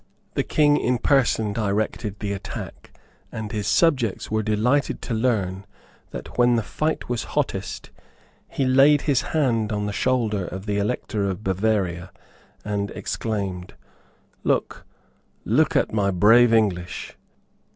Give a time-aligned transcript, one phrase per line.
[0.33, 2.91] The King in person directed the attack;
[3.31, 5.63] and his subjects were delighted to learn
[6.09, 7.91] that, when the fight was hottest,
[8.49, 12.11] he laid his hand on the shoulder of the Elector of Bavaria,
[12.65, 13.75] and exclaimed,
[14.43, 14.87] "Look,
[15.45, 17.15] look at my brave English!"